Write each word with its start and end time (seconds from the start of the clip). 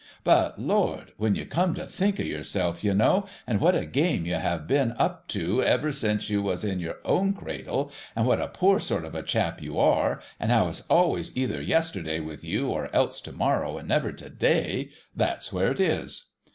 But, 0.23 0.57
Lord! 0.57 1.11
when 1.17 1.35
you 1.35 1.45
come 1.45 1.75
to 1.75 1.85
think 1.85 2.17
of 2.17 2.25
yourself, 2.25 2.83
you 2.83 2.95
know, 2.95 3.27
and 3.45 3.61
what 3.61 3.75
a 3.75 3.85
game 3.85 4.25
you 4.25 4.33
have 4.33 4.65
been 4.65 4.93
up 4.97 5.27
to 5.27 5.61
ever 5.61 5.91
since 5.91 6.27
you 6.27 6.41
was 6.41 6.63
in 6.63 6.79
your 6.79 6.97
own 7.05 7.33
cradle, 7.33 7.91
and 8.15 8.25
what 8.25 8.41
a 8.41 8.47
poor 8.47 8.79
sort 8.79 9.05
of 9.05 9.13
a 9.13 9.21
chap 9.21 9.61
you 9.61 9.77
are, 9.79 10.19
and 10.39 10.51
how 10.51 10.69
it's 10.69 10.81
always 10.89 11.31
either 11.37 11.61
Yesterday 11.61 12.19
with 12.19 12.43
you, 12.43 12.69
or 12.69 12.89
else 12.95 13.21
To 13.21 13.31
morrow, 13.31 13.77
and 13.77 13.87
never 13.87 14.11
To 14.11 14.27
day, 14.31 14.89
that's 15.15 15.53
where 15.53 15.69
it 15.69 15.79
is 15.79 16.31